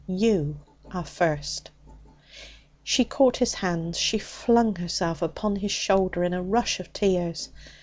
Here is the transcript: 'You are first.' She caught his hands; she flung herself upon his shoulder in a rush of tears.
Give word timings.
'You 0.07 0.57
are 0.91 1.05
first.' 1.05 1.69
She 2.83 3.05
caught 3.05 3.37
his 3.37 3.53
hands; 3.53 3.99
she 3.99 4.17
flung 4.17 4.77
herself 4.77 5.21
upon 5.21 5.57
his 5.57 5.71
shoulder 5.71 6.23
in 6.23 6.33
a 6.33 6.41
rush 6.41 6.79
of 6.79 6.91
tears. 6.91 7.49